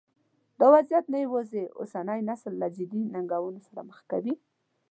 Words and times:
دا 0.59 0.67
وضعیت 0.75 1.05
نه 1.13 1.17
یوازې 1.25 1.61
اوسنی 1.79 2.19
نسل 2.29 2.53
له 2.61 2.67
جدي 2.77 3.01
ننګونو 3.13 3.59
سره 3.67 3.81
مخ 3.89 3.99
کړی. 4.11 4.33